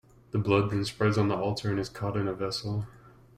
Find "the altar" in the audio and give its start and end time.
1.27-1.69